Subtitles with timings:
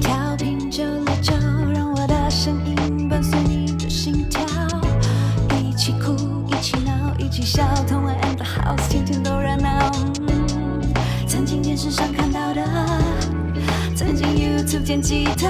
[0.00, 1.32] 调频九六九，
[1.74, 4.40] 让我的声音伴随你的心跳，
[5.58, 6.14] 一起哭，
[6.48, 9.90] 一起闹，一起笑，同玩 and the house，天天都热闹。
[11.26, 12.64] 曾经电视上看到的，
[13.94, 15.48] 曾经 YouTube 见吉他，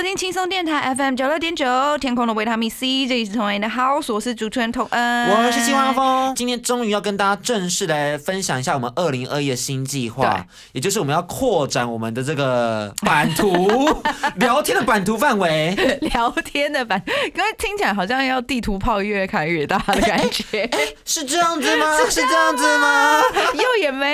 [0.00, 1.66] 收听轻松电台 FM 九六点九，
[1.98, 13.94] 天空的维他命 C，这里是同恩的 House，我是主持人童恩，我是金华峰，今天终于要跟大家正式来分享一下我们二零二一的新计划，也就是我们要扩展我们的这个版图
[14.40, 15.74] 聊天的版图范围。
[16.00, 20.66] 聊天的版，因为听起来好像要地图炮越开越大的感觉，
[21.04, 21.98] 是这样子 吗？
[22.08, 23.20] 是这样子吗？
[23.52, 24.09] 又也没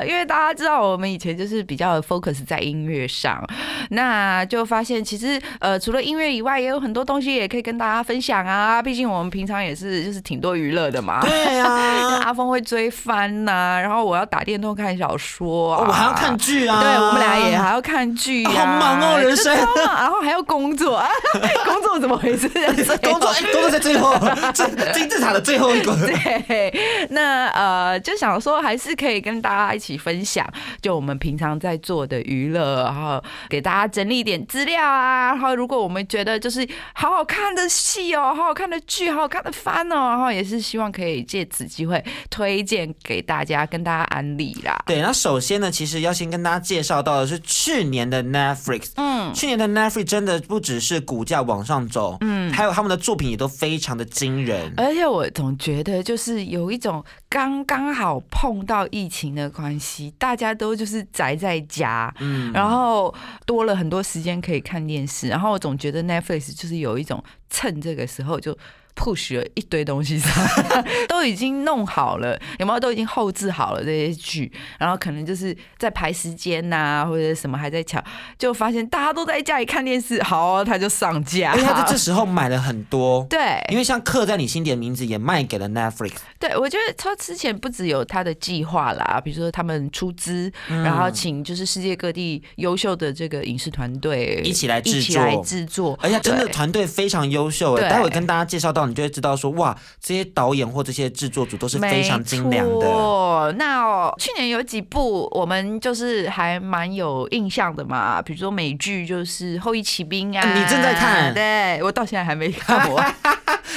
[0.00, 3.42] 啦，因为大家知道我们以前就是比较 focus 在音乐上，
[3.90, 8.82] 那就发现其实呃除了音乐以外，也有很多东西也可以跟大家分享啊。
[8.82, 11.20] 毕竟我们平常也是就是挺多娱乐的嘛。
[11.20, 16.80] 对啊， 阿峰会追番呐、然后我要打电动看小说、啊，我还要看剧啊。
[16.80, 21.08] 对，我们俩也还要看剧、啊，好忙哦人生然后还要工作，啊、
[21.66, 22.48] 工作怎么回事？
[23.02, 24.14] 工作，哎，工作在最后，
[24.54, 25.92] 这金字塔的最后一个。
[26.06, 26.72] 对，
[27.10, 30.46] 那呃，就想说还是可以跟大家一起分享，
[30.80, 35.28] 就我们平常在做的娱乐，然后给大家整理一点资料啊。
[35.32, 44.80] 然后如果我们觉得就是好好看的戏哦，好好看的剧，好好看的番哦，然后也是希望可以借此机会推荐给大家，跟大家安利啦。
[44.86, 48.90] 对，那首先呢，其实要先跟大家介绍到的是去年的 Netflix。
[48.96, 54.72] 嗯，去年的 Netflix 真的不只是股价往上走，嗯，还有他们的作品也都非常的惊人。
[54.76, 63.14] 而且我总觉得就是有一种刚刚好碰到疫情的关系，大家都就是宅在家，嗯，然后
[63.46, 68.56] 多了很多时间可以看电视，然后我总觉得 Netflix 就是有一种趁这个时候就。
[68.94, 72.80] Push 了一堆东西上来， 都已经弄好了，有没有？
[72.80, 78.02] 都已经后置好了这些剧，然后可能就是在排时间呐、或者什么还在抢，
[78.38, 102.86] 就发现大家都在家里看电视，好，他就上架因为他在 这时候买了很多，对，因为像刻在你心底的名字也卖给了 Netflix，对，我觉得他之前不只有他的计划啦，比如说他们出资，嗯然后请就是世界各地优秀的这个影视团队一起来制一起来作制作，而且真的团队非常优秀待会跟大家介绍到，你就会知道说哇，这些导演或这些制作组都是非常精良没的。
[102.86, 113.02] 错那、哦、去年有几部我们就是还蛮有印象的嘛，比如说美剧就是《后翼骑兵》啊，啊你正在看对我到现在还没看过。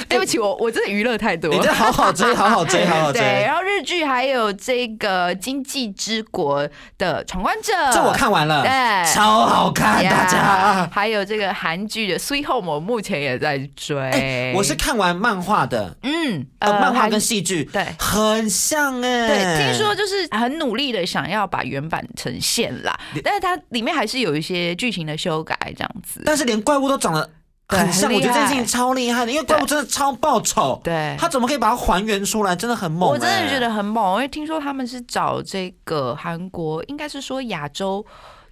[0.08, 1.58] 对不起，我我真的娱乐太多你。
[1.60, 3.44] 这好好追，好好追， 好好追对，追。
[3.46, 6.68] 然后日剧还有这个《经济之国
[6.98, 10.88] 的闯关者》，这我看完了，对超好看，呀大家。
[10.92, 13.98] 还有这个韩剧的《Sweet Home》，我目前也在追。
[13.98, 19.28] 哎，我是看完漫画的，嗯，呃，漫画跟戏剧对很像哎。
[19.28, 26.22] 对，听说就是很努力的想要把原版呈现啦，但是它里面还是有一些剧情的修改，这样子。
[26.24, 27.30] 但是连怪物都长得
[27.68, 30.80] 很像，我觉得这件事情超厉害的，因为怪物真的超爆丑。
[30.82, 32.54] 对，他怎么可以把它还原出来？
[32.56, 38.04] 真的很猛、我真的哎觉得很猛，因为听说他们是找这个韩国，应该是说亚洲。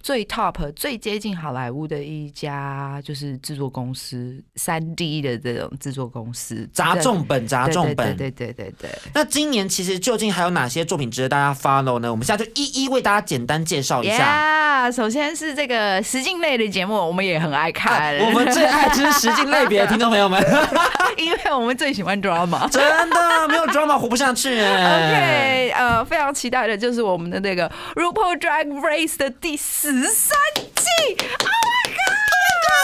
[0.05, 8.15] 最 top、最接近好莱坞的一家就是制作公司，三 D 的这种制作公司，砸重本，砸重本。
[8.15, 9.11] 对对对对对对。
[9.15, 12.11] 那今年其实究竟还有哪些作品值得大家 follow 呢？
[12.11, 14.17] 我们现在就一一为大家简单介绍一下。
[14.17, 20.39] 呀首先是这个实境类的节目，我们也很爱看，我们最爱就是实境类别的听众朋友们，
[21.17, 22.69] 因为我们最喜欢 drama。
[22.69, 25.71] 真的没有 drama 活不下去哎。
[25.71, 29.57] OK，呃，非常期待的就是我们的那个 RuPaul Drag Race 的第
[30.03, 30.85] 十三季。
[31.39, 32.75] ，Oh my god！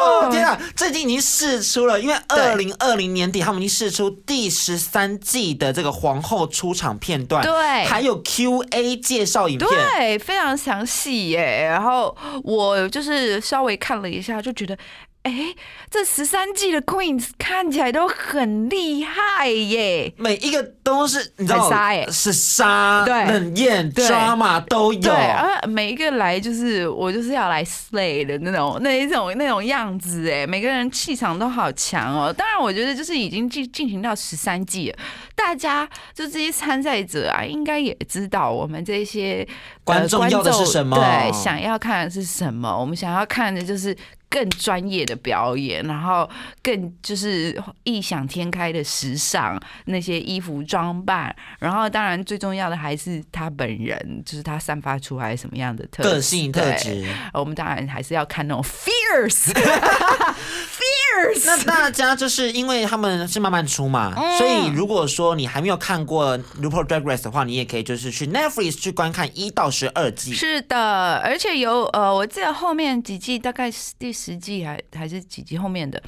[0.00, 9.68] 哦天啊，这季已经试出了，因为对二零二零年底他们已经试出第十三季的这个皇后出场片段，对还有 Q&A 介绍影片。
[9.68, 11.66] 对，非常详细耶。
[11.70, 14.76] 然后我就是稍微看了一下，就觉得，
[15.22, 15.54] 哎，
[15.90, 20.10] 这十三季的 Queens 看起来都很厉害耶。
[20.16, 25.12] 每一个都是你知道很杀欸是杀、对冷艳、对 drama 都有对，。
[25.12, 32.32] 而每一个来就是我就是要来 slay 的那种那一种那种样子哎，每个人气场都好强哦。
[32.32, 34.98] 当然，我觉得就是已经进进行到十三季了，
[35.34, 39.46] 大家就这些参赛者啊，应该也知道我们这些
[39.84, 42.74] 观众要的是什么对，想要看的是什么？
[42.74, 43.94] 我们想要看的就是。
[44.30, 46.30] 更专业的表演，然后
[46.62, 58.62] 更就是异想天开的时尚，那些衣服装扮，然后当然最重要的还是他本人，就是他散发出来什么样的特个性特对质，我们当然还是要看那种
[61.44, 70.34] 那大家就是因为他们是慢慢出嘛，嗯所以如果说你还没有看过《RuPaul Drag Race》的话，你也可以就是去 Netflix 去观看一到十二季。
[70.34, 76.02] 是的，而且有呃，我记得后面几季大概是第十季还还是几季后面的，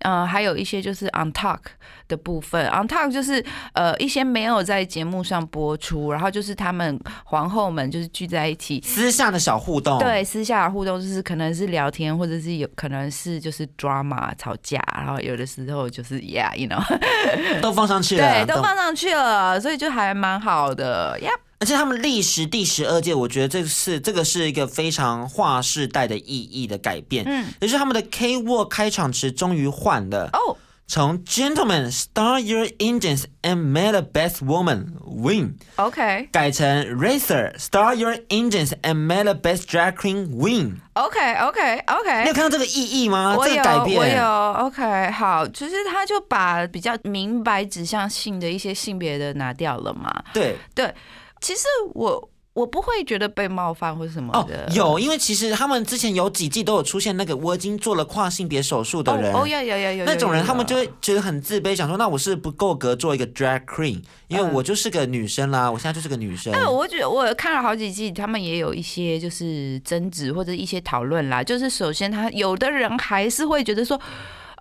[0.00, 1.58] 呃，还有一些就是 on talk
[2.06, 8.80] 的部分，on talk 就是呃一些没有在节目上播出，然后就是他们皇后们就是聚在一起。
[8.84, 21.30] 私下的小互动，对，私下的互动就是可能是聊天，或者是有可能是就是 drama 吵架，然后有的时候就是 yeah，you know，都放上去了，对，都放上去了，所以就还蛮好的呀。
[21.60, 27.24] 而且他们历时第十二届，我觉得这个是这个是一个非常划时代的意义的改变。
[27.26, 30.56] 嗯，也是他们的 K Walk 开场词终于换了，哦，
[30.86, 38.72] 从 Gentlemen start your engines and may the best woman win，OK 改成 Racer start your engines
[38.82, 40.76] and may the best drag queen win。
[40.94, 43.34] OK OK OK，你有看到这个意义吗？
[43.36, 50.10] 我有，这个改变，我有，OK，好，就是他就把比较明白指向性的一些性别的拿掉了嘛。
[50.32, 50.94] 对对
[51.40, 51.62] 其实
[51.94, 59.32] 我我不会觉得被冒犯或什么哦的。，有，因为其实他们之前有几季都有出现那个我已经做了跨性别手术的人。
[59.32, 66.52] 哦，哦有有有有那种人，他们就会会觉得很自卑，想说那我是不够格做一个 drag queen，因为嗯我就是个女生啦，我现在就是个女生。
[66.52, 71.44] 但我觉得我看了好几季，他们也有一些就是争执或者一些讨论啦。
[71.44, 74.00] 就是首先，他有的人还是会觉得说，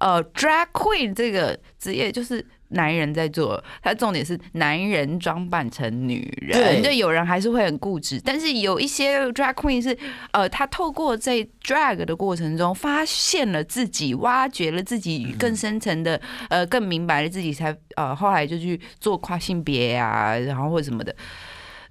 [0.02, 8.22] 呃，drag queen 这个职业就是男人在做，他重点是男人装扮成女人，对就有人还是会很固执。
[8.24, 9.98] 但是有一些 drag queen 是，
[10.32, 16.20] 呃，他透过在 drag 的过程中发现了自己，挖掘了自己更深层的，
[16.50, 21.16] 呃，更明白了自己才，呃，后来就去做跨性别啊，然后或什么的。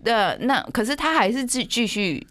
[0.05, 2.25] 的那可是他还是继继续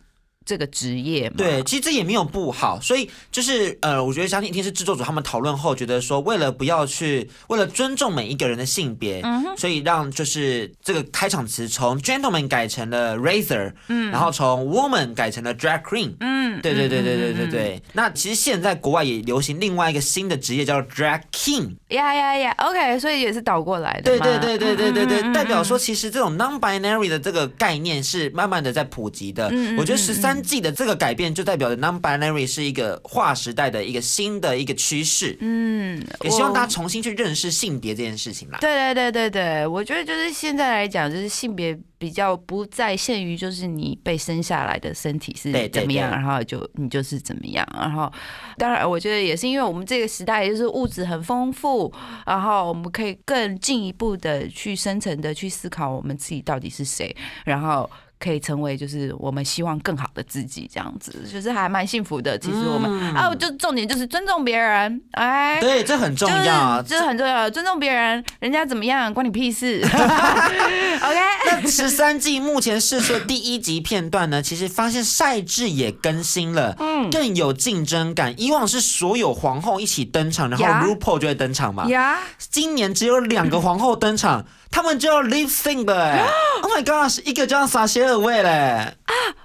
[0.45, 1.35] 这个职业嘛？
[1.37, 17.81] 对，其实这也没有不好，所以就是呃，我觉得相信一定是制作组他们讨论后觉得说，为了不要去，为了尊重每一个人的性别，嗯所以让就是这个开场词从 gentleman 改成了 razor，嗯，然后从 woman 改成了 drag queen，嗯，对对对对对对对。
[17.93, 24.19] 那其实现在国外也流行另外一个新的职业叫 drag king，呀呀呀，OK，所以也是倒过来的对。
[24.25, 29.45] 对对对对对对，代表说其实这种 non-binary 的这个概念是慢慢的在普及的。
[29.77, 35.37] 我觉得十三季的这个改变，就代表着 non-binary 是一个划时代的一个新的一个趋势。
[35.41, 38.57] 嗯，也希望大家重新去认识性别这件事情啦。
[38.59, 48.11] 对对对对对，我觉得就是现在来讲，就是性别比较不再限于就是你被生下来的身体是怎么样，对然后就你就是怎么样，然后
[48.57, 51.91] 当然我觉得也是因为我们这个时代就是物质很丰富，
[52.25, 57.15] 然后我们可以更进一步的去深层的去思考我们自己到底是谁，
[57.45, 57.89] 然后。
[58.25, 62.35] 可以成为就是我们希望更好的自己，这样子就是还蛮幸福的。
[62.39, 66.81] 其实我们、啊，就重点就是尊重别人，哎，对，这很重要啊。
[66.81, 69.79] 就是，这很重要，尊重别人，人家怎么样关你屁事。
[69.85, 78.33] OK， 那十三季目前试出的第一集片段呢，其实发现赛制也更新了，嗯更有竞争感。
[78.37, 81.85] 以往是所有皇后一起登场，然后呀 RuPaul 就会登场嘛。
[81.85, 84.45] 呀，今年只有两个皇后登场，
[84.75, 86.27] 他们就要 lip sync 了哎！
[86.61, 88.93] Oh my gosh，一个叫撒切尔位嘞，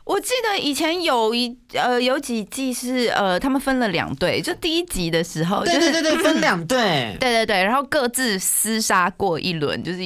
[0.05, 7.17] 我记得以前有一呃有几季是呃他们分了两队，就第一集的时候，就是对对对对， 分两队。
[7.21, 9.99] 对对对，然后各自厮杀过一轮，就是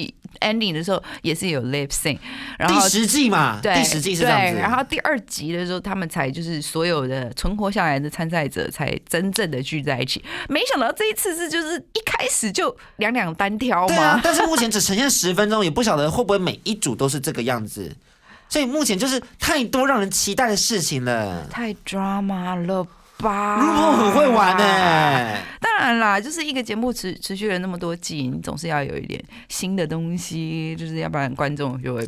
[0.45, 2.19] ending 的时候也是有 lip sync，
[2.59, 2.95] 然后第。
[2.95, 4.59] 十季嘛，对，第十季是这样子。
[4.59, 10.25] 然后第二集的时候，他们才就是所有的存活下来的参赛者才真正的聚在一起。
[10.49, 17.91] 没想到这一次是就是一开始就两两单挑对啊嘛，，但是目前只呈现十分钟，也不晓得会不会每一组都是这个样子。
[18.49, 21.47] 所以目前就是太多让人期待的事情了。
[21.51, 22.87] 太 drama 了
[23.19, 23.59] 吧？
[23.61, 32.07] 如果很会玩呢、当然啦，就是一个节目持持续了那么多季，你总是要有一点新的东西，就是要不然观众就会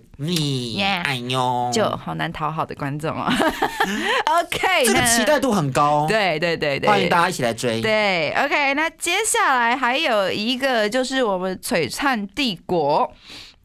[1.05, 3.33] 哎呦，就好难讨好的观众啊。
[3.37, 7.81] OK，这个期待度很高，对对对对，欢迎大家一起来追。
[7.81, 13.11] 对，OK，那接下来还有一个就是我们《璀璨帝国》。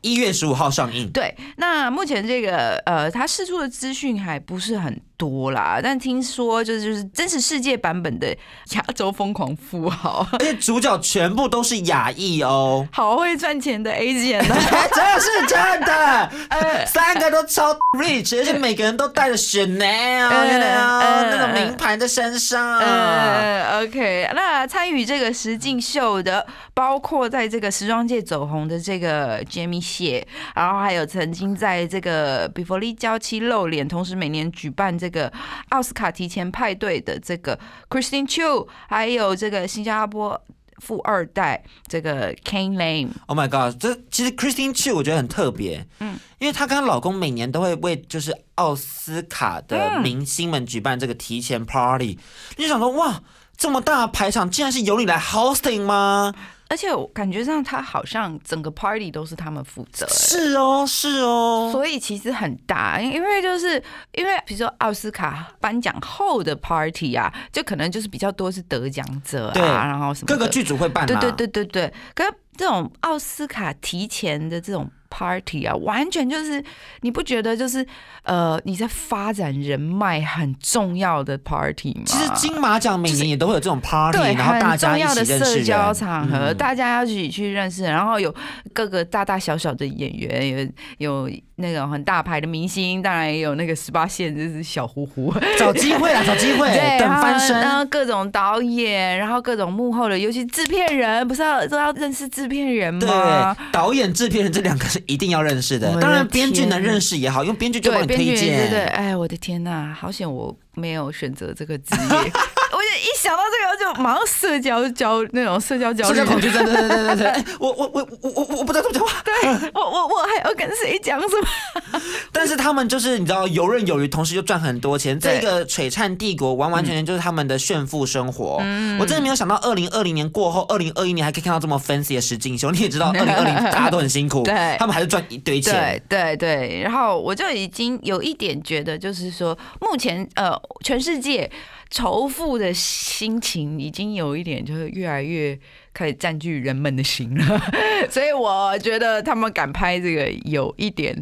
[0.01, 8.35] 一月十五号上映，对，那目前这个呃，它释出的资讯还不是很多啦，但听说就是就是真实世界版本的
[8.73, 12.87] 亚洲疯狂富豪， 而且主角全部都是亚裔哦。
[12.91, 16.31] 好会赚钱的 Asian 这 是真的，
[16.89, 22.79] 三个都超 rich，而且每个人都带着 Chanel 那种名牌在身上。
[22.79, 30.25] 呃，OK，那参与这个实境秀的，包括在这个时装界走红的这个 Jamie 谢，
[30.55, 35.31] 然后还有曾经在这个比佛利娇妻露脸，同时每年举办这个
[35.69, 40.41] 奥斯卡提前派对的这个 Christine Chu，还有这个新加坡
[40.77, 43.09] 富二代这个 Kane Lame。
[43.27, 43.79] Oh my god！
[43.79, 52.17] 这其实 Christine Chu 我觉得很特别，嗯，因为她跟她老公每年都会为就是奥斯卡的明星们举办这个提前 party，、
[52.57, 53.21] 你就想说哇，
[53.55, 56.33] 这么大排场竟然是由你来 hosting 吗？
[56.71, 63.71] 而且我感觉上，他好像整个 party 都是他们负责、欸是哦，是哦，所以其实很大，因因为就是
[64.13, 74.89] 因为比如说奥斯卡颁奖后的 party 啊，就可能就是比较多是得奖者啊，然后什么各个剧组会办啊，对对对对对，可是这种奥斯卡提前的这种
[75.21, 76.63] party 啊，完全就是
[77.01, 77.85] 你不觉得就是
[78.23, 82.01] 呃你在发展人脉很重要的 party 吗？
[82.05, 85.59] 其实金马奖每年也都会有这种 party，对，然后大家一要的起认识人。
[85.59, 88.33] 社交场合，嗯大家要一起去认识，然后有
[88.73, 97.59] 各个大大小小的演员，有有那种很大牌的明星，当然也有那个十八线就是小糊糊， 找机会啊，找机会，对，等翻身。
[97.61, 105.93] 然后各种导演，然后各种幕后的，尤其制片人，不是要都要认识制片人对吗？，导演、制片人这两个是一定要认识的。
[105.93, 108.69] 的当然，编剧能认识也好，因为编剧就帮对，你推荐。
[108.69, 112.17] 对对，哎，我的天呐，好险我没有选择这个职业。
[112.71, 117.27] 我就一想到这个，就马上社交焦那种社交焦虑，社交恐惧症，对对对对对。
[117.27, 119.21] 哎 我我我我我我不知道怎么讲话。
[119.23, 122.01] 对我我我还要跟谁讲什么？
[122.33, 125.19] 但是他们就是你知道游刃有余，同时又赚很多钱。
[125.19, 128.57] 这个璀璨帝国完完全全就是他们的炫富生活。
[128.61, 132.71] 嗯我真的没有想到，二零二零年过后，二零二一年还可以看到这么 fancy 的实境秀。
[132.71, 136.35] 你也知道， 二零二零大家都很辛苦，对他们还是赚一堆钱对。
[136.35, 140.51] 对对，然后我就已经有一点觉得，就是说，目前呃，
[140.83, 141.49] 全世界
[141.89, 142.73] 仇富的
[143.11, 145.57] 心情已经有一点，就是越来越
[145.93, 147.61] 开始占据人们的心了，
[148.09, 151.13] 所以我觉得他们敢拍这个有一点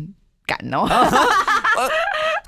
[0.46, 0.88] 敢哦。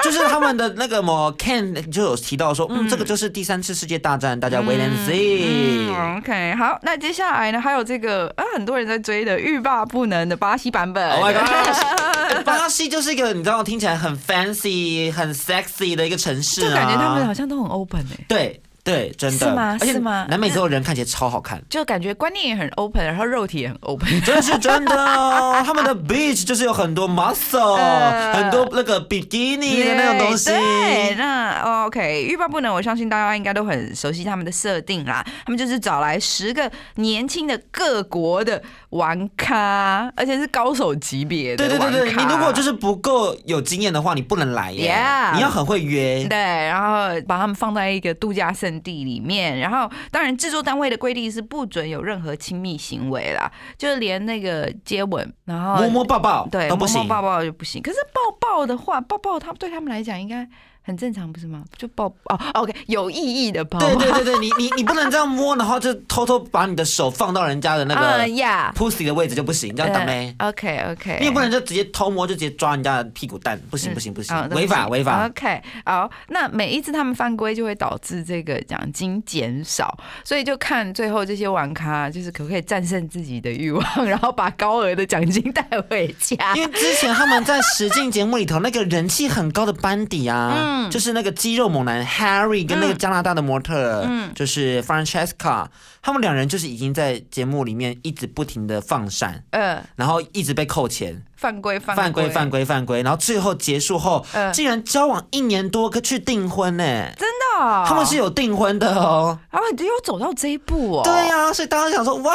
[0.04, 5.92] 就是他们的那个什么 Ken 就有提到说，嗯，这个就是第三次世界大战，大家 wait and see。
[5.92, 11.12] 嗯，OK，好，那接下来呢，还有这个啊，很多人在追的欲罢不能的巴西版本。
[11.12, 11.46] Oh my god！
[12.44, 21.62] 巴西就是一个你知道听起来很 fancy、很 sexy 的一个城市啊，就感觉他们好像都很 open 哎、对对，真的是吗而且是吗南美洲的人看起来超好看。
[21.70, 24.22] 就感觉观念也很 open，然后肉体也很 open。
[24.26, 30.50] 这是真的哦， 他们的 beach 就是有很多 muscle，、呃很多那个 bikini 的那种东西。
[30.50, 35.24] 对，那哦 OK，欲罢不能，我相信大家应该都很熟悉他们的设定啦。
[35.46, 46.26] 他们就是找来十个年轻的各国的玩咖，而且是高手级别的对对对对，你如果就是不够有经验的话，你不能来耶 Yeah 你要很会约。
[46.28, 57.82] 对，然后把他们放在一个度假胜地里面，然后当然制作单位的规定是不准有任何亲密行为啦，就是连那个接吻，然后摸摸抱抱对都不行摸摸抱抱就不行。
[57.82, 60.48] 可是抱抱的话，抱抱他们对他们来讲应该
[60.84, 61.64] 很正常，不是吗？
[61.78, 63.96] 就抱哦，OK，有意义的抱抱。
[63.96, 68.26] 对对对对，你你你不能这样摸，然后就偷偷把你的手放到人家的那个
[68.74, 75.28] pussy 的位置就不行，这样打没？OK OK，你也不能就直接偷摸就直接抓人家的屁股蛋，不行不行不行啊，违法违法。
[75.28, 86.56] OK，好，那每一次他们犯规就会导致这个奖金减少，所以就看最后这些玩咖就是可不可以战胜自己的欲望，然后把高额的奖金带回家。
[86.56, 90.90] 因为之前他们在实境节目里头那个人气很高的班底啊，嗯。
[90.90, 94.32] 就是那个肌肉猛男 Harry 跟那个加拿大的模特，嗯。
[94.34, 95.66] 就是 Francesca，
[96.02, 106.84] 他们两人就是已经在节目里面一直不停的放闪，呃，然后一直被扣钱，犯规犯犯规犯规，犯规，然后最后结束后，嗯竟然交往一年多，可去订婚呢、
[107.18, 107.64] 真的？
[107.64, 109.38] 哦、他们是有订婚的哦。
[109.52, 111.02] 然后你就有走到这一步哦。
[111.04, 112.34] 对呀、所以大家想说，哇，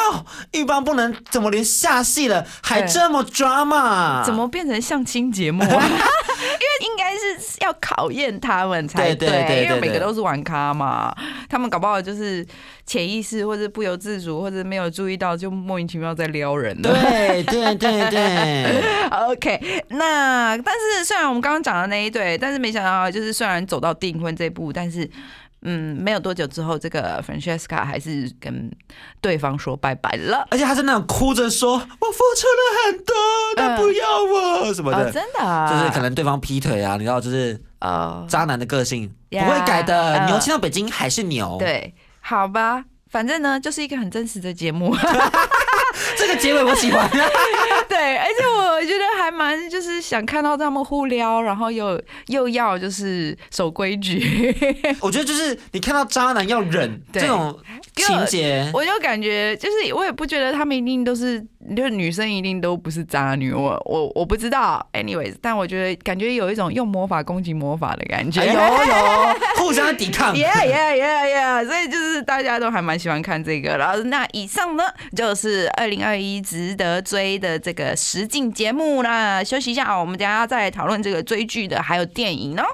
[0.52, 4.24] 欲罢不能，怎么连下戏了还对这么 drama？
[4.24, 5.68] 怎么变成相亲节目啊？
[5.68, 11.12] 因为应该是要考验他们才对因为每个都是玩咖嘛，
[11.48, 12.46] 他们搞不好就是
[12.86, 16.92] 潜意识或者不由自主或者没有注意到，就莫名其妙在撩人了。
[16.92, 25.10] 对对对对， OK，那但是虽然我们刚刚讲的那一对，但是没想到就是虽然走到订婚这步，但是
[25.62, 28.70] 嗯，没有多久之后，这个 Francesca 还是跟
[29.20, 30.46] 对方说拜拜了。
[30.50, 33.14] 而且他是那种哭着说：“我付出了很多，
[33.56, 35.10] 他不要我什么哦，的。
[35.10, 40.12] 真的、啊，就是可能对方劈腿啊，你知道，就是呃，渣男的个性不会改的。
[40.12, 41.92] 呃牛迁到北京还是牛。，对，
[42.28, 44.92] 好吧，反正呢，就是一个很真实的节目。
[46.18, 47.08] 这个结尾我喜欢。
[47.88, 54.52] 对，而且我觉得还蛮就是想看到他们互撩，然后又又要就是守规矩。
[55.00, 57.56] 我觉得就是你看到渣男要忍对这种
[57.94, 68.42] 情节，我就感觉就是我也不觉得他们一定都是，就是女生一定都不是渣女，我我我不知道，anyways，但我觉得感觉有一种用魔法攻击魔法的感觉。
[68.42, 68.52] 哎有
[68.86, 70.34] 有互相抵抗。
[70.34, 71.66] Yeah, yeah, yeah, yeah！
[71.66, 73.76] 所以就是大家都还蛮喜欢看这个。
[73.76, 74.84] 然后那以上呢，
[75.16, 79.42] 就是二零二一值得追的这个实境节目啦。
[79.42, 82.64] 休息一下，我们等一下再来讨论这个追剧的，还有电影哦。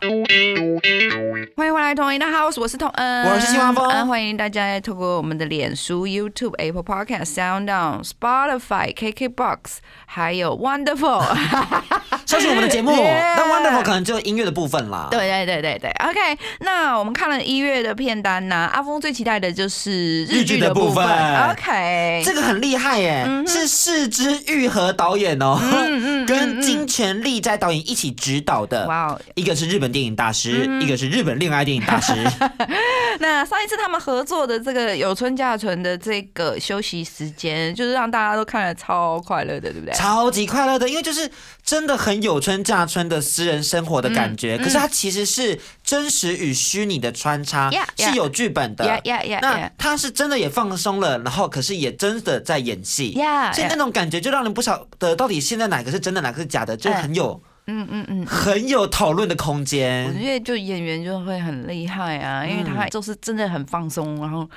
[1.57, 9.59] 欢迎回来，同一的 house，我是童恩，我是希望峰嗯欢迎大家透过我们的脸书、YouTube、Apple Podcast、Sound On、Spotify、KKBox，
[10.07, 11.23] 还有 Wonderful。
[12.27, 12.93] 收听我们的节目。
[13.37, 15.09] 但 Wonderful 可能只有音乐的部分啦。
[15.11, 16.39] 对对对对对，OK。
[16.61, 21.05] 那我们看了一月的片单呢、阿峰最期待的就是日剧的部分。
[21.51, 25.59] OK，这个很厉害耶，是四之愈合导演哦，
[26.27, 28.87] 跟金泉利在导演一起指导的。
[28.87, 29.21] 哇哦！
[29.35, 32.15] 一个是日本电影大师，一个是日本恋爱电影大师。
[33.21, 39.95] 那上一次他们合作的这个有村架纯的这个休息时间，就是让大家都看了超快乐的，对不对？
[39.95, 41.31] 超级快乐的，因为就是
[41.63, 48.11] 真的很有春嫁春的私人生活的感觉，可是它其实是真实与虚拟的穿插 Yeah, yeah.
[48.11, 49.01] 是有剧本的。
[49.41, 49.71] 那！
[49.79, 53.13] 他是真的也放松了，然后可是也真的在演戏
[53.55, 58.27] 所以那种感觉就让人不晓得到底现在哪个是真的，哪个是假的，就很有嗯嗯嗯。
[58.27, 60.23] 很有讨论的空间我间。
[60.23, 64.49] 觉得就演员就会很厉害啊，因为嗯他就是真的很放松，然后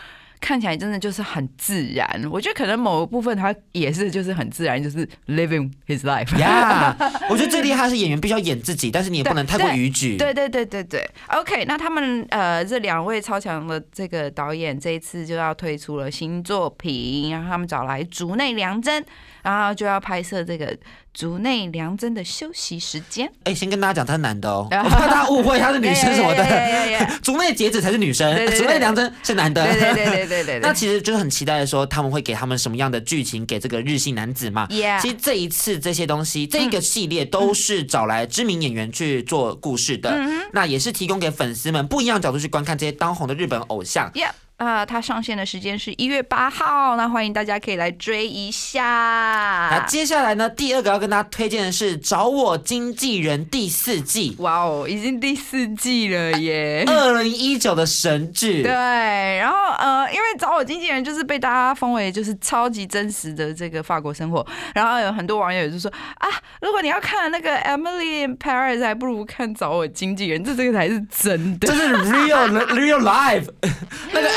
[0.45, 2.05] 看起来真的就是很自然。
[2.31, 6.37] 我觉得可能某个部分他也是就是很自然，就是 living his life。
[6.37, 6.95] 呀
[7.31, 10.17] 我觉得最厉害是演员必须要演自己，但是你也不能 太过逾矩。
[10.17, 19.03] 对对对对对，OK，那他们呃这两位超强的这个导演这一次就要推出了新作品，然后他们找来竹内良真，
[19.41, 20.77] 然后就要拍摄这个
[21.15, 23.31] 竹内良真的休息时间。
[23.45, 27.19] 哎，先跟大家讲，他是男的哦， 我怕大家误会他是女生什么的。
[27.23, 29.63] 竹内结子才是女生竹内良真是男的。
[29.63, 34.67] 对对对对对对那其实就是很期待说他们会给他们什么样的剧情给这个日系男子嘛。
[34.69, 40.13] 其实这一次这些东西，这个系列都是找来知名演员去做故事的，
[40.51, 44.11] 那也是提供给粉丝们不一样角度去观看这些当红的日本偶像。
[44.11, 49.85] Yeah，啊、它上线的时间是一月八号，那欢迎大家可以来追一下那下。
[49.85, 56.83] 接下来呢，第二个要跟大家推荐的是《找我经纪人》第四季，哇哦，已经第四季了耶！
[56.87, 58.63] 二零一九的神剧。
[58.63, 66.27] 对，然后呃，因为找我经纪人就是被大家封为就是超级真实的这个法国生活，然后有很多网友就说啊，
[66.61, 71.75] 如果你要看那个 Emily in Paris，还不如看找我经纪人，这这个才是真的这。
[71.75, 73.47] 是 real real life，
[74.13, 74.29] 那个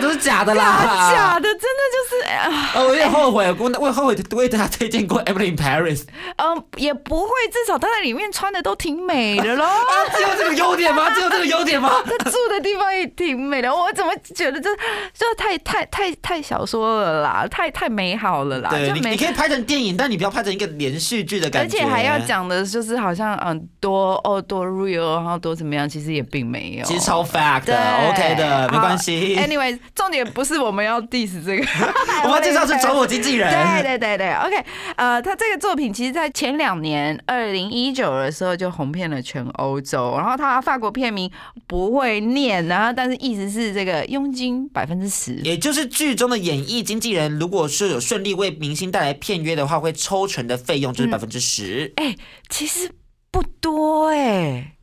[0.00, 6.02] 都是假的啦，假的，真的就是，啊哦，我有点后悔，我我后悔为大家推荐过 Emily in Paris，
[6.36, 9.64] 嗯、也不会，至少他在里面穿的都挺美的咯。
[9.64, 11.10] 啊，只有这个优点吗？
[11.14, 11.90] 只有这个优点吗？
[12.04, 14.68] 他住的地方也挺美的，我怎么觉得这
[15.14, 22.14] 这太太太太小说了啦，太太美好了啦，对你，就没你可以拍成电影，但你不要拍成一个连续剧的感觉，而且还要。
[22.24, 26.84] 讲的就是好像嗯多哦多 real，然后多怎么样，其实也并没有。
[26.86, 27.76] 其实超 fact 的
[28.08, 29.36] ，OK 的，没关系。
[29.54, 31.64] Anyway，重点不是我们要 diss 这个，
[32.24, 33.48] 我们要介绍是找我经纪人。
[33.48, 34.64] 对对对对，OK，
[34.96, 40.14] 呃，他这个作品其实，在前两年，二零一九的时候就红遍了全欧洲。
[40.16, 41.30] 然后他法国片名
[41.68, 45.34] 不会念，然后但是意思是这个佣金百分之十。
[45.36, 51.92] 也就是剧中的演艺经纪人，如果是有顺利为明星带来片约的话，会抽成的费用就是百分之十。
[51.96, 52.16] 哎、
[52.48, 52.90] 其实
[53.30, 54.73] 不多哎、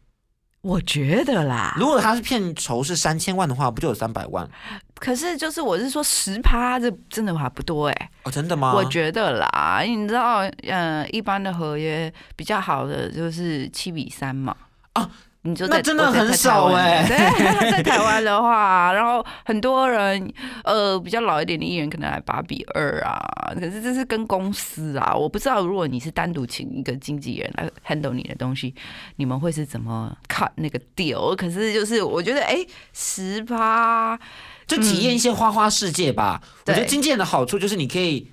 [0.62, 1.74] 我觉得啦。
[1.78, 4.48] 如果他是片酬是三千万的话，不就有三百万？
[4.96, 8.74] 可是就是我是说十趴，这真的还不多哎、哦，真的吗？
[8.74, 14.56] 我觉得啦，你知道，呃，一般的合约比较好的就是七比三嘛。
[15.44, 20.32] 你就在那真的很少哎、欸对， 在台湾的话，然后很多人
[20.64, 23.20] 呃比较老一点的艺人可能还八比二啊，
[23.56, 28.76] 可是这是跟公司啊，我不知道如果你是单独请一个经纪人来 handle 你的东西，
[29.16, 31.36] 你们会是怎么 cut 那个 deal？
[31.36, 32.58] 可是就是我觉得哎
[32.94, 34.20] 十八。
[34.68, 36.42] 就体验一些花花世界吧。
[36.66, 38.26] 我觉得经纪人的好处就是你可以。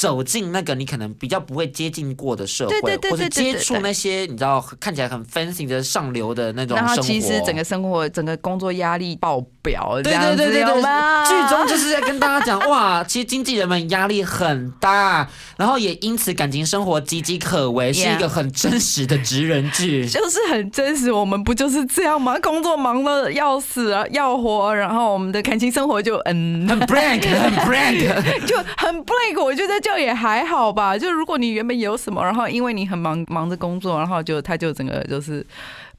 [0.00, 7.10] 走进那个你可能比较不会接近过的社会，或者接触那些你知道看起来很 fancy 的上流的那种然后生活。
[7.10, 20.08] 其实整个生活、整个工作压力爆表，这对对对剧中就是在跟大家讲，哇，其实经纪人们压力很大，然后也因此感情生活岌岌可危，是一个很真实的职人剧。
[20.08, 22.38] 就是很真实，我们不就是这样吗？
[22.40, 28.00] 工作忙的要死啊，要活，然后我们的感情生活就嗯，很 blank，很 blank，
[28.48, 29.44] 就很 blank。
[29.44, 30.96] 我觉得就也还好吧。
[30.96, 35.44] 就如果你原本有什么，然后因为你很忙忙着工作，然后就他就整个就是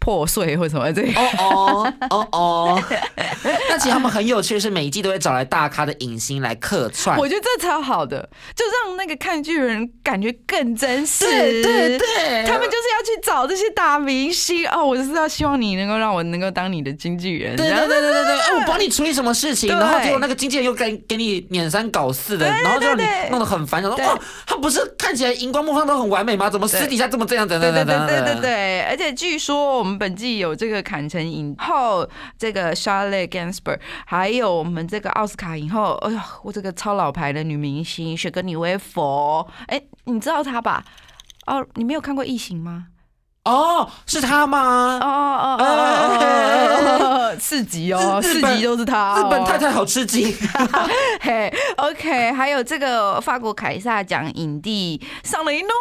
[0.02, 1.08] 破碎或什么这个。
[1.14, 2.84] 哦哦哦哦。
[3.70, 7.18] 那其实他们很有趣的是，每一季都会找来大咖的影星来客串。
[7.18, 11.26] 我觉得这超好的，就让那个看剧的人感觉更真实。
[11.26, 26.50] 对对对，他们就是要去找这些大明星哦，我就是要希望你能够让我能够当你的经纪人，对对对对对对，哎，我帮你处理什么事情，然后结果那个经纪人又给给你撵三搞四的，然后就让你弄得很烦，想说对哇，他不是看起来荧光幕上都很完美吗？
[26.50, 27.48] 怎么私底下这么这样？
[27.48, 40.84] 等对等等等对对对对对，而且据说我们本季有这个坎城影后，这个 Charlotte Gainsbourg，还有我们这个奥斯卡影后，哎呦，我这个超老牌的女明星雪格妮薇佛，哎，你知道她吧？
[41.48, 42.88] 哦，你没有看过《异形》吗？
[43.46, 45.00] 哦，是他吗？
[45.02, 45.66] 哦哦哦
[46.12, 50.32] 哦哦，四集哦，四日日本集都是她、日本哦太太好吃惊，
[51.22, 55.72] 嘿，OK，还有这个法国凯撒奖影帝尚雷诺，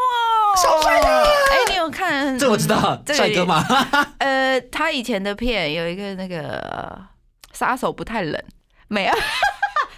[0.56, 2.38] 小帅哥哎，你有看？
[2.38, 3.64] 这我知道，这个帅哥嘛。
[4.18, 6.98] 呃，他以前的片有一个那个
[7.52, 8.42] 杀手不太冷，
[8.88, 9.12] 没有。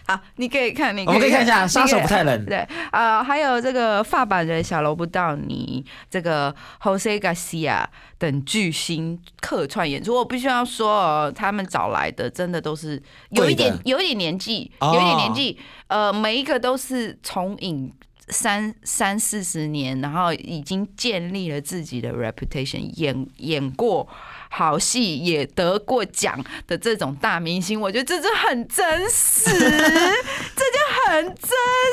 [0.04, 2.44] 好，你可以看，你我们可以看一下，杀手不太太冷。
[2.44, 7.84] 对，呃，还有这个发版的小罗布道尼，这个 Jose Garcia
[8.18, 17.92] 等巨星客串演出，我必须要说哦，他们找来的真的都是有一点有一点年纪，哦有一点年纪，呃，每一个都是从影。
[18.32, 24.08] 三三四十年，然后已经建立了自己的 reputation，演演过
[24.54, 31.48] 好戏，也得过奖的这种大明星，我觉得这就很真实， 这就很真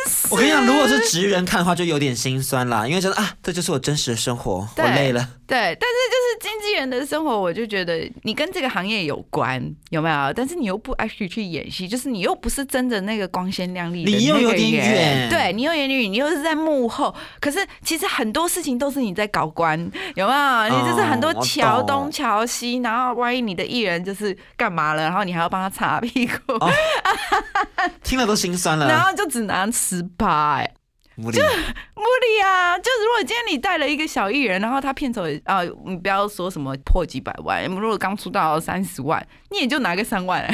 [0.07, 0.27] 实。
[0.29, 5.29] 我跟你讲，如果是职人看的话，就有点心酸啦，因为觉得啊，这就是我真实的生活，我累了。
[5.47, 10.33] 对，但是就是经纪人的生活，我就觉得你跟这个行业有关，有没有？
[10.33, 17.15] 但是你又不 actually 去演戏，就是你又不是真的那个光鲜亮丽的你又有点远对你又有点远，你又是在幕后。
[17.39, 19.79] 可是其实很多事情都是你在搞关，
[20.13, 20.77] 有没有？
[20.77, 26.69] 你就是很多桥东桥西，然后万一你的艺人就是干嘛了，然后你还要帮他擦屁股，哦
[28.03, 30.73] 听了都心酸了 然，后就只拿十八哎。
[31.17, 31.37] 无理。
[31.37, 32.77] 不理啊！
[32.77, 40.45] 就如果今天你带了一个小艺人，然后他片酬也啊，你不要说什么破几百万，如果刚出道三十万，你也就拿个三万。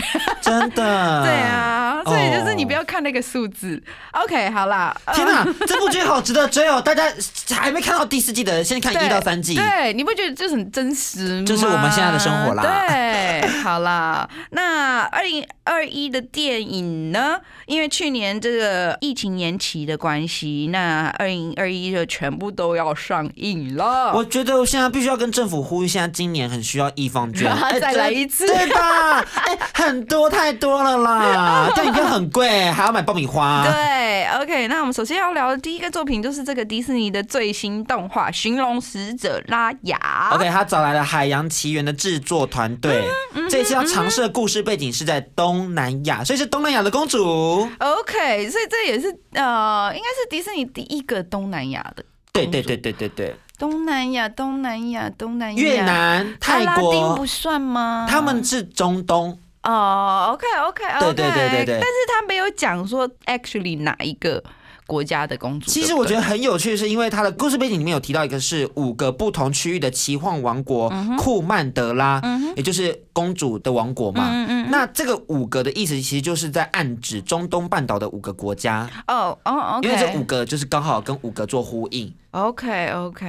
[0.42, 1.24] 真的。
[1.24, 1.34] 对。
[1.34, 3.82] 啊，所以就是你哦不要看那个数字。
[4.12, 6.82] OK，好啦，呃天哪，这部剧好值得追哦！
[6.82, 7.04] 大家
[7.52, 9.56] 还没看到第四季的，先看一到三季。
[9.56, 11.46] 对，你不觉得这很真实吗？
[11.46, 17.40] 就是我们现在的生活啦对，好啦，那二零二一的电影呢？
[17.66, 24.14] 因为去年这个疫情延期的关系，那二零二一就全部都要上映了。
[24.14, 28.85] 我觉得我现在必须要跟政府呼吁，现在今年很需要一方券， 哎再来一次对吧？
[28.86, 33.64] 哎，很多太多了啦，电影票很贵，还要买爆米花。
[33.64, 40.30] 对，OK，那我们首先要聊的第一个作品就是这个迪士尼的最新动画《寻龙使者拉雅》。
[40.36, 47.70] OK，他找来了《海洋奇缘》的制作团队，嗯这次要尝试的故事背景是在东南亚，所以是东南亚的公主。
[47.80, 58.06] OK，所以这也是呃，应该是迪士尼第一个东南亚的对对对对对对，东南亚，东南亚，东南亚，越南、泰阿拉丁国不，算吗？
[58.10, 59.38] 他们是中东。
[59.64, 64.44] 哦，OK OK OK，对对对对对但是他没有讲说 actually 哪一个
[64.86, 65.70] 国家的公主。
[65.70, 72.22] 其实我觉得很有趣的是，因为它的故事背景里面有提到一个是五个不同区域的奇幻王国嗯库曼德拉，
[72.56, 74.30] 也就是公主的王国嘛。
[74.32, 82.14] 嗯嗯那这个五个的意思，其实就是在暗指中东半岛的五个国家，哦哦，OK，因为这五个就是刚好跟五个做呼应。
[82.32, 83.26] OK OK，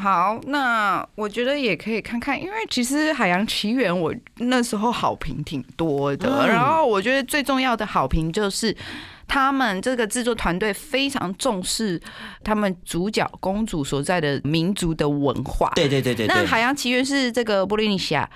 [0.00, 8.74] 好，那我觉得也可以看看，因为其实《海洋奇缘》我那时候好评挺多的，嗯然后我觉得最重要的好评就是
[9.28, 12.00] 他们这个制作团队非常重视
[12.42, 15.70] 他们主角公主所在的民族的文化。
[15.76, 18.28] 对对对对对，那海洋奇缘是这个波利尼西亚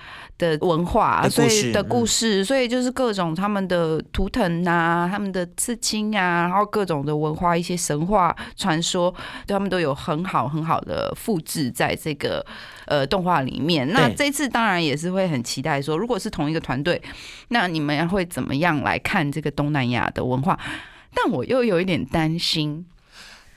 [0.43, 9.09] 的文化，所以的故事，所以就是各种他们的图腾啊，他们的刺青啊，然后各种的文化，一些神话传说，
[9.47, 12.45] 对他们都有很好很好的复制在这个
[12.85, 13.87] 呃动画里面。
[13.93, 17.01] 那这次当然也是会很期待说，如果是同一个团队，
[17.47, 20.59] 那你们会怎么样来看这个东南亚的文化？
[21.15, 22.83] 但我又有一点担心，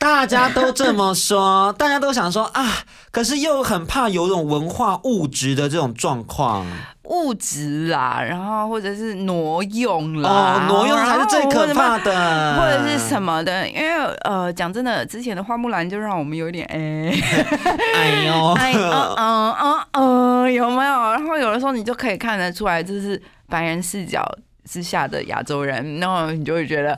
[0.07, 2.65] 大家都这么说， 大家都想说啊，
[3.11, 6.65] 可是又很怕有种文化物质的这种状况。
[7.03, 12.05] 物质啦，然后或者是挪用哦，，挪用才是最可怕的。
[12.05, 17.13] 的，或者是什么的，因为呃，讲真的，之前的花木兰就让我们有点哎，
[17.95, 21.13] 哎呦， 哎，嗯嗯嗯嗯，有没有？
[21.13, 24.25] 然后有的时候你就可以看得出来，这是白人视角
[24.65, 26.97] 之下的亚洲人，然后你就会觉得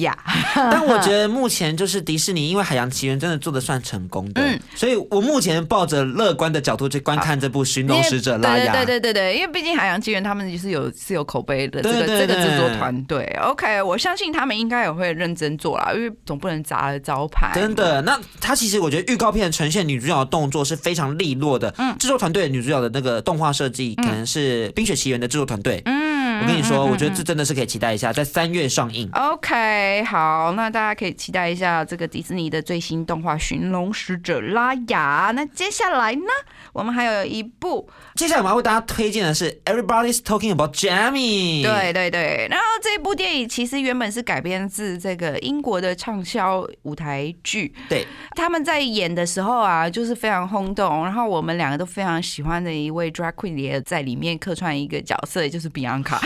[0.00, 0.16] 呀，
[0.54, 8.74] 但我觉得目前就是迪士尼，因为《海洋奇缘》真的做的算成功的，嗯所以我目前抱着乐观的角度去观看这部《寻龙使者拉雅》。
[8.86, 17.52] 对对对因为毕竟海洋奇缘他们就是有是有口碑的这个这个制作团队，OK，我相信他们应该也会认真做啦，因为总不能砸了招牌。
[17.54, 21.72] 真的，那他其实我觉得预告片呈现女主角的动作是非常利落的。
[21.78, 25.80] 嗯制作团队女主角的那个动画设计可能是《冰雪奇缘》的制作团队。
[25.84, 29.08] 嗯我跟你说，我觉得这真的是可以期待一下，在三月上映。
[29.12, 35.28] OK，好，那大家可以期待一下这个迪士尼的最新动画《寻龙使者拉雅》。
[35.32, 36.22] 那接下来呢，
[36.72, 41.62] 我们还有一部，接下来我们要为大家推荐的是《Everybody's Talking About Jamie》。
[41.62, 56.18] 对对对，然后这部电影其实原本是改编自这个英国的畅销舞台剧，对，他们在演的时候啊，就是非常轰动，然后我们两个都非常喜欢的一位 drag queen 也在里面客串一个角色，也就是 Bianca。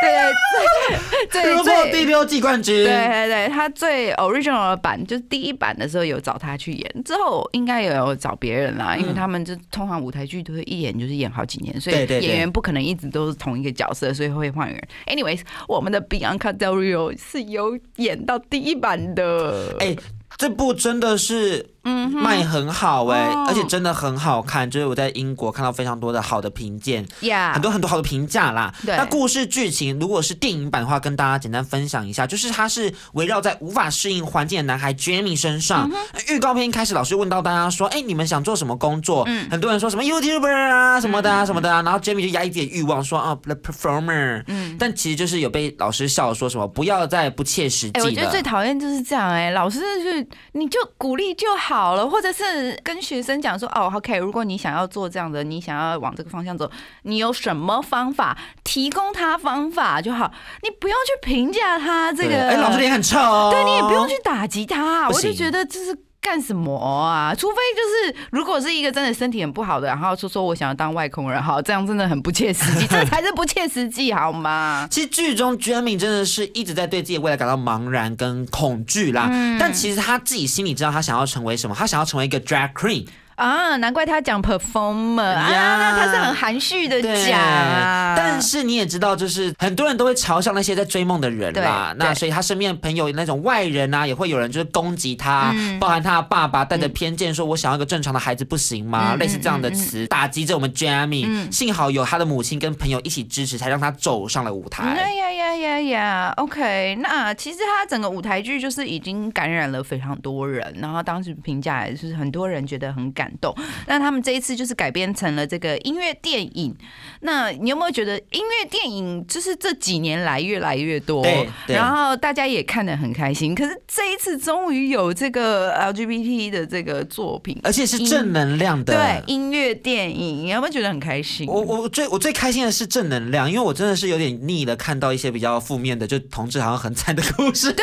[0.00, 2.84] 对对对，突破最第六季冠军。
[2.84, 14.80] 对对对，他最 original 的版就是第一版的时候有找他去演，之后应该也有找别人啦，因为他们就通常舞台剧都会一演就是演好几年，所以演员不可能一直都是同一个角色，所以会换人。
[15.06, 19.96] Anyways，我们的 Bianca Del Rio 是有演到第一版的，哎、
[20.36, 24.70] 这部真的是嗯卖很好哎、哦而且真的很好看。
[24.70, 28.74] 就是我在英国看到非常多的好的评鉴，呀很多很多好的评价啦。
[28.84, 35.88] 对那故事剧情如果是电影版的话，跟大家简单分享一下，就是它是围绕在无法适应环境的男孩 Jamie 身上。
[36.12, 44.76] 那预告片一开始，老师问到大家说：“哎、你们想做什么工作？”嗯很多人说什么 YouTuber 啊什么的啊、什么的啊，然后 Jamie 就压抑自己的欲望说：“啊，The performer。”嗯。
[44.78, 48.10] 但其实就是有被老师笑说什么不要再不切实际哎、我。
[48.10, 56.70] 觉得最讨厌就是这样哎、老师就是你就鼓励就好了，或者是跟学生讲说哦，OK，如果你想要做这样的，你想要往这个方向走，
[57.02, 63.50] 你有什么方法，提供他方法就好，你不用去评价他这个，对哎、老师脸很臭哦。
[63.52, 66.05] 对你也不用去打击他，我就觉得这是。
[66.26, 67.32] 干什么啊？
[67.32, 74.88] 除非就是，如果是一个真的身体很不好的，然后说说我想要当外空人，好，这样真的很不切实际，这才是不切实际，好吗？
[74.90, 83.06] 其实剧中 Jamie 真的是一直在对自己的未来感到茫然跟恐惧啦，嗯但其实他自己心里知道他想要成为什么，他想要成为一个 drag queen。
[83.36, 88.14] 啊，难怪他讲 performer 啊，呀那他是很含蓄的，讲啊。
[88.16, 91.94] 但是你也知道，就是很多人都会嘲笑那些在追梦的人啦。
[91.96, 104.84] 那所以他身边的朋友那种外人啊，也会有人就是攻击他，嗯包含他的爸爸带着偏见说：“我想要一个正常的孩子不行吗？”嗯类似这样的词打击着我们 Jamie、嗯幸好有他的母亲跟朋友一起支持，才让他走上了舞台。
[104.84, 113.54] 呀呀呀呀呀！OK，那其实他整个舞台剧就是已经感染了非常多人，然后当时评价也是很多人觉得很感动。
[113.86, 116.74] 那他们这一次就是改编成了这个音乐电影。
[117.20, 123.54] 那你有没有觉得音乐电影就是这几年来越来越多对，然后大家也看得很开心。
[123.54, 128.94] 可是这一次终于有这个 LGBT 的这个作品，而且是正能量的。
[128.94, 131.46] 对音乐电影，你有没有觉得很开心？
[131.48, 137.74] 我我最我最开心的是正能量，因为我真的是有点腻了，看到一些比较负面的，就同志好像很惨的故事。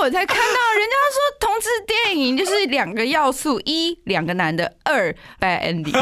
[0.00, 5.92] 我才看到人家说同志电影就是两个要素：一两个男的，二 bad ending。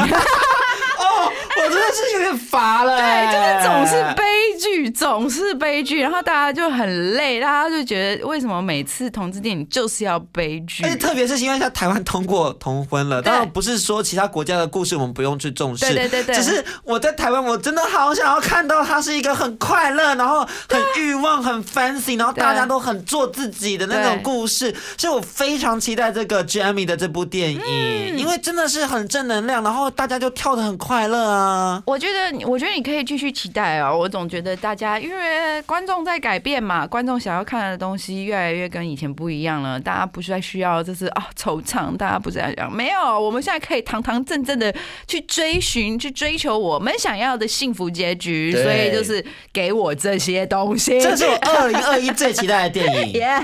[1.57, 3.27] 哦，我真的是有点乏了、对，哎。
[3.27, 4.23] 就是总是悲
[4.59, 10.83] 剧，总是悲剧，然后大家就很累，大家就觉得为什么每次同志电影就是要悲剧？
[10.83, 10.89] 而？
[10.89, 13.25] 且特别是因为像台湾通过同婚了，对。
[13.31, 16.35] 当然不是说其他国家的故事我们不用去重视，对对对对。
[16.35, 28.17] 只是我在台湾，我真的好想要看到它是一个很快乐，然后很欲望、很 fancy，然后大家都很做自己的那种故事，所以我非常期待这个 Jamie 的这部电影，嗯。
[28.17, 31.46] 因为真的是很正能量，然后大家就跳得很快乐啊。
[31.47, 31.83] 呢？
[31.85, 33.97] 我觉得，我觉得你可以继续期待哦。
[33.97, 39.79] 我总觉得大家因为观众在改变嘛，观众想要看的东西越来越跟以前不一样了。
[39.79, 44.73] 大家不是在需要就是啊惆怅，大家不是在讲没有，我们现在可以堂堂正正的
[45.07, 48.51] 去追寻、去追求我们想要的幸福结局。
[48.51, 50.99] 所以就是给我这些东西。
[50.99, 53.13] 这是我 二零二一最期待的电影。
[53.21, 53.43] Yeah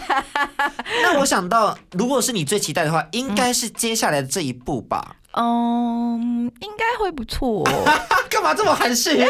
[1.02, 5.16] 那我想到，如果是你最期待的话，应该是接下来的这一部吧？
[5.16, 7.64] 嗯，应该会不错。
[8.30, 9.12] 干嘛这么含蓄？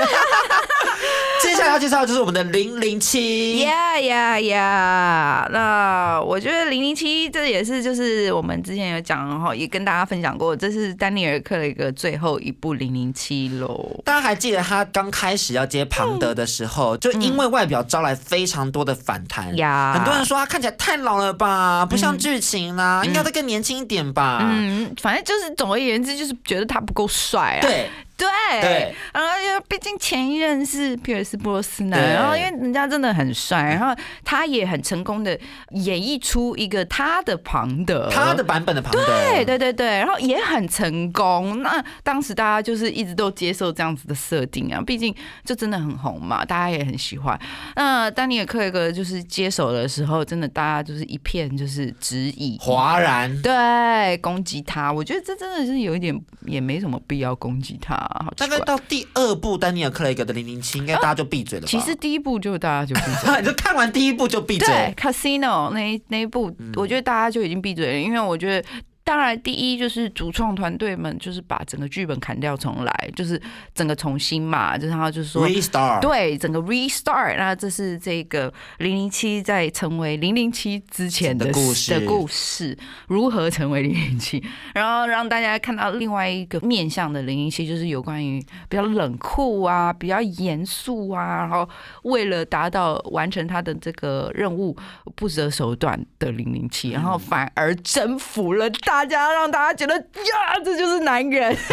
[1.42, 3.60] 接下来要介绍的就是我们的零零七。
[3.60, 5.50] 呀呀呀！
[5.52, 14.02] 那我觉得零零七这也是就是我们之前有讲，然后也跟大家分享过，这是丹尼尔克的一个最后一部零零七喽。
[14.06, 19.56] 大家还记得他刚开始要接庞德的时候，就因为外表招来非常多的反弹。
[19.58, 24.40] 呀很多人说他看起来太老了吧，不像剧情啦，应该再更年轻一点吧。
[24.42, 27.62] 嗯，反正就是总而言之，就是觉得他不够帅啊。
[27.62, 28.28] 对对
[28.62, 35.38] 对，然后因为毕竟前一任是皮尔斯布鲁斯南，然后因为人家真的很帅，然后他也很成功的
[35.72, 41.62] 演绎出一个他的庞德，他的版本的庞德，对对对对，然后也很成功。
[41.64, 47.40] 那当时大家就是一直都接受这样子的设定啊，毕竟就真的很红嘛，大家也很喜欢。
[47.76, 52.58] 那丹尼尔·克雷格就是接手的时候，真的大家就是一片就是质疑。
[52.60, 53.42] 哗然。
[53.42, 57.96] 对，攻击他，我觉得这真的是有一点，也没什么必要攻击他，
[58.38, 61.68] 大概到第二部丹尼尔·克雷格的零零七，应该大家就闭嘴了吧？
[61.70, 64.96] 其实第一部就大家就闭嘴，你 就看完第一部就闭对嘴。
[64.98, 68.68] ，Casino 那一那一部，我觉得大家就已经闭嘴了，因为我觉得。
[69.04, 73.42] 当然，第一就是主创团队们就是把整个剧本砍掉重来，就是
[73.74, 88.40] 整个重新嘛，就是他就是说 Restart，对整个 restart，那这是这个零零七在成为零零七之前的的故事的故事，如何成为零零七，然后让大家看到另外一个面向的零零七，就是有关于
[88.70, 91.68] 比较冷酷啊，比较严肃啊，然后
[92.04, 94.76] 为了达到完成他的这个任务
[95.16, 101.58] 不择手段的零零七，然后反而征服了大家，让大家觉得呀，这就是男人。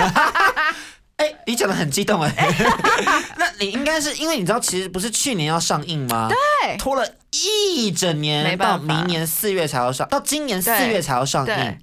[1.17, 2.33] 哎、你讲的很激动哎。
[3.37, 6.29] 那你应该是因为你知道，其实不是去年要上映吗？
[6.31, 11.79] 对拖了一整年，到明年四月才要上，到今年四月才要上对映。，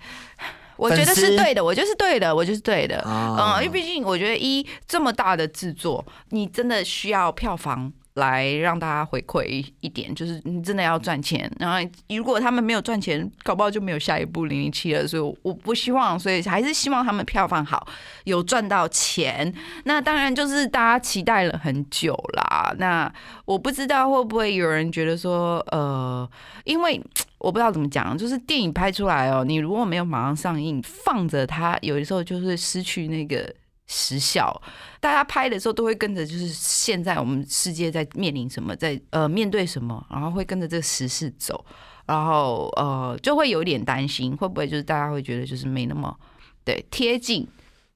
[0.75, 2.99] 我觉得是对的，我觉得是对的，我就是对的。
[3.05, 7.93] 哦嗯，因为毕竟我觉得一这么大的制作，你真的需要票房。
[8.17, 11.51] 来让大家回馈一点，就是你真的要赚钱。
[11.59, 11.77] 然后
[12.09, 15.07] 如果他们没有赚钱，搞不好就没有下一部零零七了。
[15.07, 17.87] 所以我我不希望，所以还是希望他们票房好，
[18.25, 19.53] 有赚到钱。
[19.85, 22.73] 那当然就是大家期待了很久啦。
[22.77, 23.11] 那
[23.45, 26.29] 我不知道会不会有人觉得说，呃，
[26.65, 27.01] 因为
[27.37, 33.53] 我不知道怎么讲，就是电影拍出来哦，你如果没有马上上映，放着它，有的时候就是失去那个
[33.87, 34.61] 时效。
[34.99, 41.65] 大家拍的时候都会跟着，就是现在我们世界在面临什么，在呃面对什么，然后会跟着这个时事走，
[42.05, 46.15] 然后呃就会有点担心，会不会就是大家会觉得就是没那么
[46.63, 47.47] 对贴近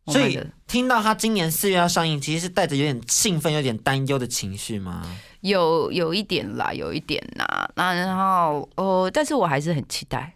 [0.07, 0.39] 所以。
[0.67, 5.03] 听到他今年四月要上映，其实是带着有点兴奋、有点担忧的情绪吗？
[5.41, 10.33] 有有一点啦，有一点啦，那然后哦，但是我还是很期待。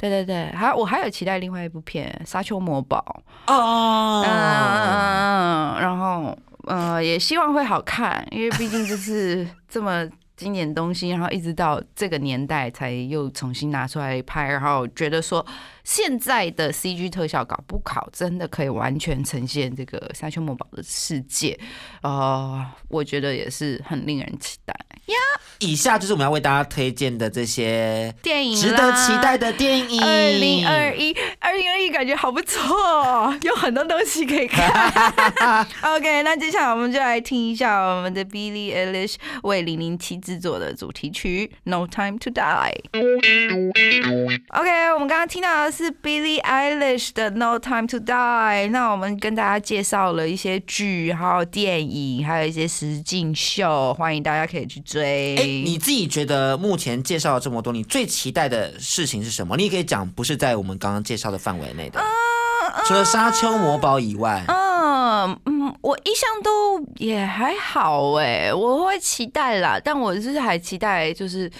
[0.00, 6.34] 对对对，还我还有期待另外一部片《沙丘魔堡》，哦，嗯，然后
[6.64, 15.44] 呃，也希望会好看，因为毕竟就是 这么经典的东西，然后一直到这个年代才又重新拿出来拍，然后觉得说
[15.84, 21.58] 现在的 CG 特效搞不考真的可以完全呈现这个沙丘魔堡的世界，
[22.02, 24.74] 呃，我觉得也是很令人期待
[25.06, 25.16] 呀。
[25.58, 30.02] 以下就是我们要为大家推荐的这些电影值得期待的电影。
[30.02, 35.66] 二零二一，二零二一感觉好不错哦，有很多东西可以看。
[35.82, 42.74] OK，那接下来我们就来听一下我们的 Billie Eilish 为零零七制作的主题曲《No Time to Die》。
[44.48, 48.66] OK，我们刚刚听到的是 Billie Eilish 的《No Time to Die》。
[48.70, 55.36] 那我们跟大家介绍了一些剧，还有电影，还有一些实境秀，欢迎大家可以去追。
[55.36, 59.56] 哎，你自己觉得目前介绍了这么多，你最期待的事情是什么？
[59.56, 62.02] 你也可以讲不是在我们刚刚介绍的范围内的，
[62.86, 71.50] 除了沙丘魔堡以外，嗯嗯，我一向都也还好哎，我会期待啦，但我就是还期待就是。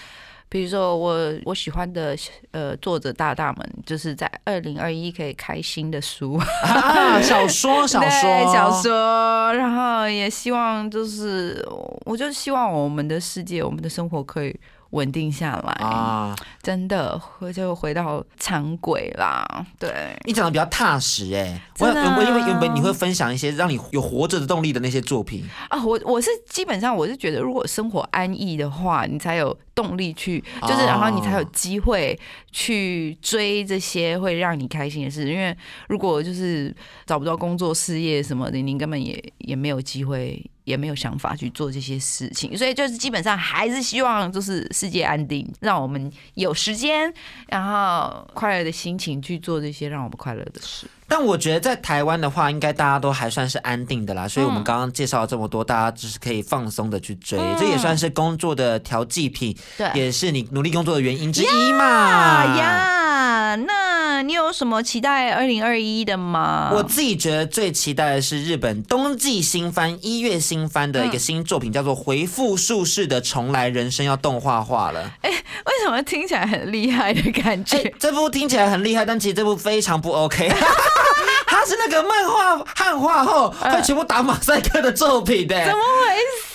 [0.50, 2.16] 比如说我我喜欢的
[2.50, 11.64] 呃作者大大们，就是在二零二一可以开新的书，啊， 小说，小说，小说，然后也希望就是，
[12.04, 14.54] 我就希望我们的世界，我们的生活可以
[14.90, 19.44] 稳定下来，啊，真的会就回到常轨啦。
[19.78, 32.18] 对，你讲的比较踏实哎、我我因为原本你会分享一些让你有活着的动力的那些作品，啊，我我是基本上我是觉得，如果生活安逸的话，你才有动力去，就是哦然后你才有机会
[32.50, 35.28] 去追这些会让你开心的事。
[35.30, 35.56] 因为
[35.88, 36.74] 如果就是
[37.06, 42.56] 找不到工作、事业什么的，你根本也也没有机会，也没有想法去做这些事情。
[42.56, 47.12] 所以就是基本上还是希望就是世界安定，让我们有时间，
[47.48, 50.86] 然后快乐的心情去做这些让我们快乐的事。
[51.06, 61.84] 但我觉得在台湾的话，应该大家都还算是安定的啦，所以我们刚刚介绍了这么多，大家就是可以放松的去追，嗯这也算是工作的调剂品，对也是你努力工作的原因之一嘛。
[61.84, 63.89] 啊呀，那
[64.22, 66.70] 你有什么期待二零二一的吗？
[66.72, 75.10] 我自己觉得最期待的是日本冬季新番一月新番的一个新作品，叫做《回复术士的重来人生》，要动画化了。
[75.22, 77.76] 哎为什么听起来很厉害的感觉？
[77.78, 80.48] 哎、这部听起来很厉害，但其实这部非常不 OK。
[81.46, 86.49] 它是那个漫画汉化后会全部打马赛克的作品的、怎么回事？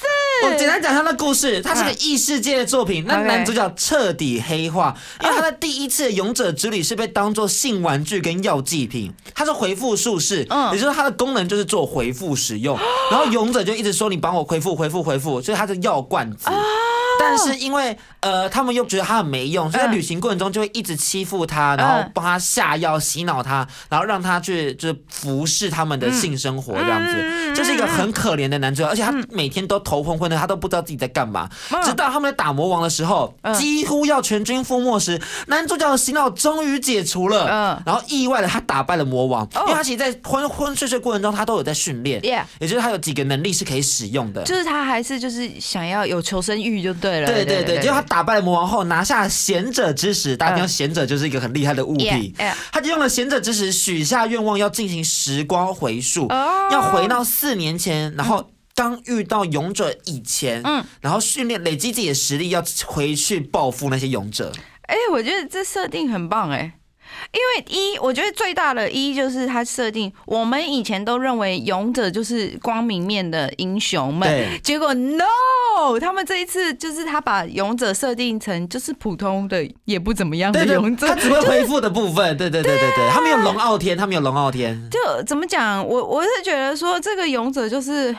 [0.46, 3.06] 我简单讲他的故事，他是个异世界的作品。
[3.08, 12.78] 那男主角彻底黑化，因为他的第一次勇者之旅是被当做性玩具跟药剂品，他是回复术士，嗯也就是他的功能就是做回复使用。
[13.12, 16.50] 然后勇者就一直说你帮我回复回复回复，所以他是药罐子。
[17.18, 31.48] 但是因为呃，他们又觉得他很没用，所以在嗯旅行过程中就会一直欺负他，然后帮他下药、洗脑他，然后让他去就是服侍他们的性生活这样子，这是一个很可怜的男主角，而且他每天都头昏昏的，他都不知道自己在干嘛。
[31.84, 39.62] 直到他们在打魔王的时候，几乎要全军覆没时，男主角的洗脑终于解除了嗯，然后意外的他打败了魔王，哦。
[39.62, 42.20] 因为他其实，在昏昏睡睡过程中，他都有在训练
[42.60, 44.42] 也就是他有几个能力是可以使用的。
[44.44, 47.28] 就是他还是就是想要有求生欲就对了。
[47.28, 50.36] 对对对，结果他打败了魔王后，拿下贤者之石。
[50.36, 52.34] 大家听到贤者就是一个很厉害的物品
[52.72, 58.50] 他就用了贤者之石许下愿望，要进行时光回溯，哦要回到四年前，然后。
[58.78, 64.52] 刚遇到勇者以前，嗯然后训练累积自己的实力，要回去报复那些勇者。
[64.82, 66.74] 哎、我觉得这设定很棒哎、
[67.36, 81.08] 因为一，我觉得最大的一就是他设定，我们以前都认为勇者就是光明面的英雄们，对，结果 no，他们这一次就是他把勇者设定成就是普通的也不怎么样的勇，者。
[81.08, 85.86] 他，只会恢复的部分，对对对对对，他没有龙傲天，他没有龙傲天，就怎么讲？
[85.86, 88.16] 我我是觉得说，这个勇者就是，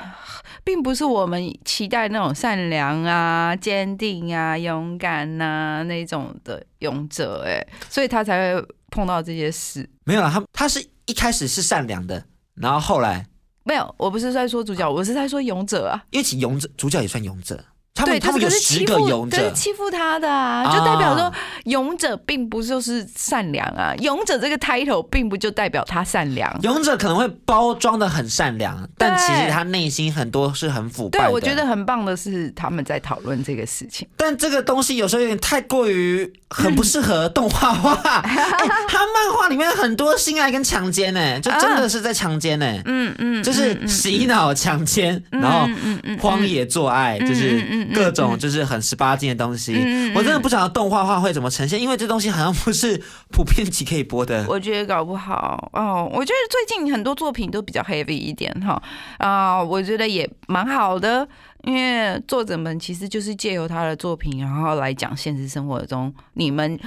[0.67, 9.89] 并不是我们期待那种善良啊、坚定啊、勇敢呐、那种的勇者，哎，所以他才会碰到这些事。
[10.03, 12.21] 没有啊，他他是一开始是善良的，
[12.57, 13.25] 然后后来，
[13.63, 16.03] 没有，我不是在说主角，我是在说勇者啊。
[16.11, 17.65] 因为其实勇者主角也算勇者，
[17.97, 21.33] 他们对，他们有可是十个欺负，勇者可是，欺负他的啊，啊就代表说
[21.65, 26.55] 勇者并不就是善良啊，勇者这个 title 并不就代表他善良。
[26.63, 34.07] 勇者可能会包装的很善良，但其实他内心很多是很腐败对，我觉得，很棒的是他们在讨论这个事情。
[34.17, 37.95] 但这个东西有时候有点太过于很不适合动画化。
[38.21, 42.67] 哎他漫画里面很多性爱跟强奸呢，就真的是在强奸呢。
[42.85, 49.75] 嗯嗯，就是洗脑、强奸，然后嗯嗯荒野做爱，就是各种就是很十八禁的东西。
[50.15, 54.45] 我真的不晓得动画化会怎么呈现，因为这东西好像不是普遍级可以播的。
[54.49, 58.83] 我觉得搞不好哦，我觉得最近很多作品都比较 heavy 一点哈
[59.19, 61.27] 啊、我觉得也蛮好的，
[61.65, 66.79] 因为作者们其实就是借由他的作品，然后来讲现实生活中你们。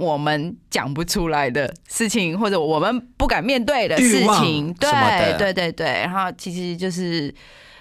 [0.00, 4.88] 我们讲不出来的事情，或者我们不敢面对的事情，对
[5.36, 7.34] 对对对，然后其实就是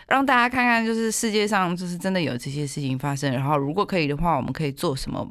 [0.08, 5.30] 让大家看看，就是世界上就是真的有这些事情发生，然后如果可以的话，我们可以做什么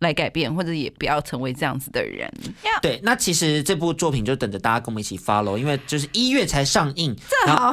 [0.00, 2.30] 来改变，或者也不要成为这样子的人。
[2.82, 7.16] 对，那其实这部作品就等着大家跟我们一起 follow，因为就是一月才上映，
[7.46, 7.72] 然后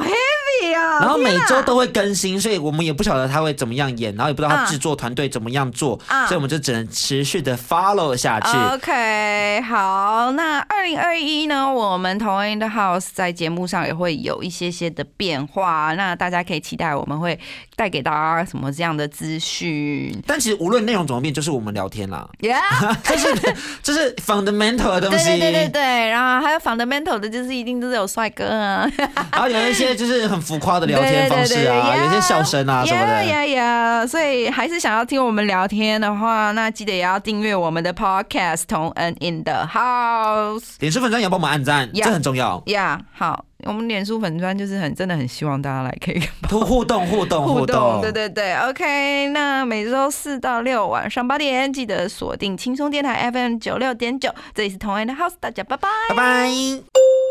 [0.72, 8.48] 然后每周都会更新，所以我们也不晓得他会怎么样演，然后也不知道他嗯制作团队怎么样做，嗯所以我们就只能持续的 follow 下去。
[8.74, 17.38] OK，好，那二零二一呢，我们同 in the house 在节目上也会有一些些的变化，那大家可以期待我们会
[17.76, 20.20] 带给大家什么这样的资讯。
[20.26, 22.58] 但其实无论内容怎么变，就是我们聊天啦， Yeah，
[23.02, 23.34] 这是
[23.82, 25.28] 这是 fundamental 的东对西。
[25.30, 28.90] 对对对对，然后还有 fundamental 的，就是一定都是有帅哥啊，
[29.32, 33.24] 然后有一些就是很浮夸的聊天方式啊，有些笑声啊什么的。
[33.24, 34.06] 呀呀呀！
[34.06, 40.60] 所以还是想要听我们聊天的话，那记得也要订阅我们的 podcast《同恩 in the house》。
[40.80, 42.62] 脸书粉专也要帮我们按赞这很重要。
[42.66, 49.28] 呀好，我们脸书粉砖就是很真的很希望大家来可以多 互动互动互动，动，对对对，OK。
[49.28, 55.88] 那每周四到六晚上八点，记得锁定轻松电台 FM 九六点九，这里是同安的 House，大家拜拜。
[56.08, 56.50] 拜拜。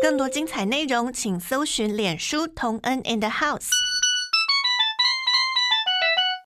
[0.00, 3.66] 更多精彩内容，请搜寻脸书同恩 and House。